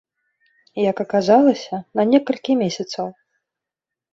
Як 0.89 1.03
аказалася, 1.05 1.75
на 1.99 2.07
некалькі 2.15 2.57
месяцаў. 2.63 3.07